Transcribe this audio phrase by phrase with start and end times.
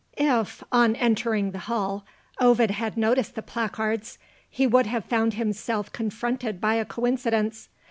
[0.17, 2.05] If, on entering the hall,
[2.39, 4.17] Ovid had noticed the placards,
[4.49, 7.69] he would have found himself confronted by a coincidence.